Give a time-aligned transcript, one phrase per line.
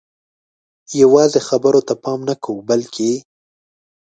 [1.01, 3.11] یوازې خبرو ته پام نه کوو بلکې